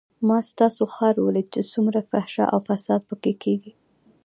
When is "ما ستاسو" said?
0.27-0.83